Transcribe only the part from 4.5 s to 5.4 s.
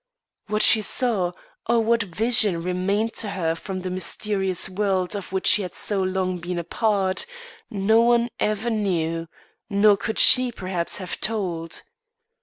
world of